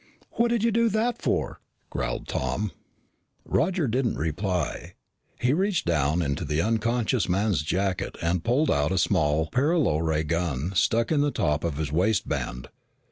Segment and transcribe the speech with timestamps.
[0.31, 1.59] "What did you do that for?"
[1.91, 2.71] growled Tom.
[3.45, 4.95] Roger didn't reply.
[5.39, 10.23] He reached down into the unconscious man's jacket and pulled out a small paralo ray
[10.23, 12.69] gun stuck in the top of his waistband.